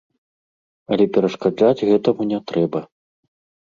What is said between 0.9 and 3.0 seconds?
Але перашкаджаць гэтаму не трэба.